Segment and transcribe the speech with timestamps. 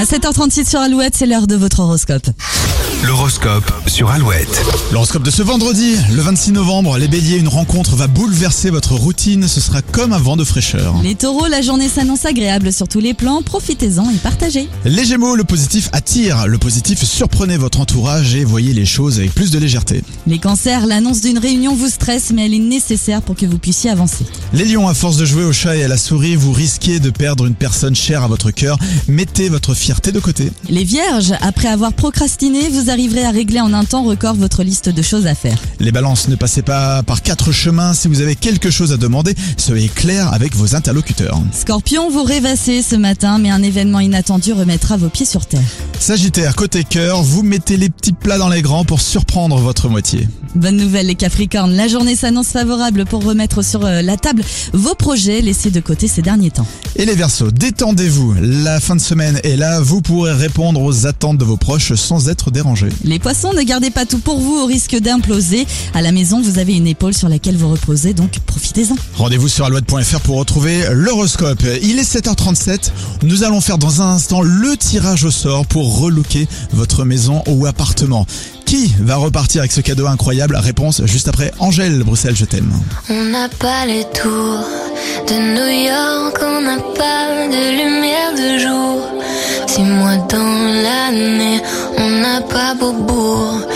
[0.00, 2.26] À 7h36 sur Alouette, c'est l'heure de votre horoscope.
[3.06, 4.62] L'horoscope sur Alouette.
[4.92, 9.46] L'horoscope de ce vendredi, le 26 novembre, les béliers, une rencontre va bouleverser votre routine,
[9.46, 10.94] ce sera comme un vent de fraîcheur.
[11.02, 14.68] Les taureaux, la journée s'annonce agréable sur tous les plans, profitez-en et partagez.
[14.86, 19.34] Les gémeaux, le positif attire, le positif surprenez votre entourage et voyez les choses avec
[19.34, 20.02] plus de légèreté.
[20.26, 23.90] Les cancers, l'annonce d'une réunion vous stresse, mais elle est nécessaire pour que vous puissiez
[23.90, 24.24] avancer.
[24.54, 27.10] Les lions, à force de jouer au chat et à la souris, vous risquez de
[27.10, 28.78] perdre une personne chère à votre cœur,
[29.08, 30.50] mettez votre fierté de côté.
[30.68, 34.88] Les vierges, après avoir procrastiné, vous arriverez à régler en un temps record votre liste
[34.88, 35.58] de choses à faire.
[35.80, 39.34] Les balances, ne passez pas par quatre chemins, si vous avez quelque chose à demander,
[39.56, 41.40] soyez clair avec vos interlocuteurs.
[41.52, 45.60] Scorpion, vous rêvassez ce matin, mais un événement inattendu remettra vos pieds sur terre.
[46.00, 50.26] Sagittaire, côté cœur, vous mettez les petits plats dans les grands pour surprendre votre moitié.
[50.54, 54.94] Bonne nouvelle les Capricornes, la journée s'annonce favorable pour remettre sur euh, la table vos
[54.94, 56.66] projets laissés de côté ces derniers temps.
[56.96, 61.36] Et les Verseaux, détendez-vous, la fin de semaine est là, vous pourrez répondre aux attentes
[61.36, 62.88] de vos proches sans être dérangé.
[63.04, 65.66] Les Poissons, ne gardez pas tout pour vous au risque d'imploser.
[65.92, 68.96] À la maison, vous avez une épaule sur laquelle vous reposez, donc profitez-en.
[69.16, 71.62] Rendez-vous sur alouette.fr pour retrouver l'horoscope.
[71.82, 72.90] Il est 7h37,
[73.22, 77.66] nous allons faire dans un instant le tirage au sort pour relooker votre maison ou
[77.66, 78.26] appartement.
[78.64, 80.56] Qui va repartir avec ce cadeau incroyable?
[80.56, 82.72] Réponse juste après Angèle, Bruxelles, je t'aime.
[83.08, 84.64] On n'a pas les tours
[85.26, 89.08] de New York, on n'a pas de lumière de jour.
[89.66, 91.60] Six mois dans l'année,
[91.98, 93.66] on n'a pas Beaubourg.